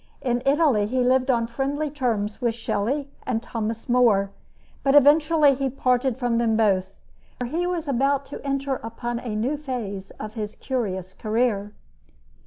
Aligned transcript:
In 0.23 0.41
Italy 0.47 0.87
he 0.87 1.03
lived 1.03 1.29
on 1.29 1.45
friendly 1.45 1.91
terms 1.91 2.41
with 2.41 2.55
Shelley 2.55 3.07
and 3.27 3.39
Thomas 3.43 3.87
Moore; 3.87 4.31
but 4.81 4.95
eventually 4.95 5.53
he 5.53 5.69
parted 5.69 6.17
from 6.17 6.39
them 6.39 6.57
both, 6.57 6.91
for 7.39 7.45
he 7.45 7.67
was 7.67 7.87
about 7.87 8.25
to 8.25 8.43
enter 8.43 8.77
upon 8.77 9.19
a 9.19 9.35
new 9.35 9.57
phase 9.57 10.09
of 10.19 10.33
his 10.33 10.55
curious 10.55 11.13
career. 11.13 11.73